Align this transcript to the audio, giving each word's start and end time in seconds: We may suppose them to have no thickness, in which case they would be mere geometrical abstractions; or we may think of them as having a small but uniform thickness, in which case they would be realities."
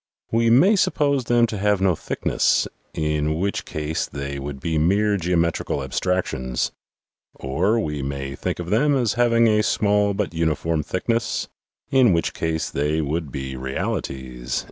We 0.31 0.49
may 0.49 0.75
suppose 0.77 1.25
them 1.25 1.45
to 1.45 1.59
have 1.59 1.79
no 1.79 1.95
thickness, 1.95 2.67
in 2.95 3.37
which 3.39 3.65
case 3.65 4.07
they 4.07 4.39
would 4.39 4.59
be 4.59 4.79
mere 4.79 5.15
geometrical 5.15 5.83
abstractions; 5.83 6.71
or 7.35 7.79
we 7.79 8.01
may 8.01 8.33
think 8.35 8.57
of 8.57 8.71
them 8.71 8.95
as 8.95 9.13
having 9.13 9.47
a 9.47 9.61
small 9.61 10.15
but 10.15 10.33
uniform 10.33 10.81
thickness, 10.81 11.49
in 11.91 12.13
which 12.13 12.33
case 12.33 12.71
they 12.71 12.99
would 12.99 13.31
be 13.31 13.55
realities." 13.55 14.59